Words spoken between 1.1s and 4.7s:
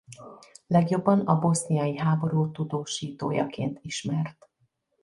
a boszniai háború tudósítójaként ismert.